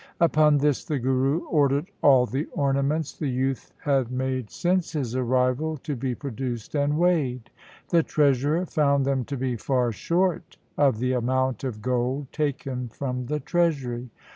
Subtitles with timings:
[0.19, 5.77] Upon this the Guru ordered all the ornaments the youth had made since his arrival
[5.83, 7.51] to be produced and weighed.
[7.89, 13.27] The treasurer found them to be far short of the amount of gold taken from
[13.27, 14.09] the treasury.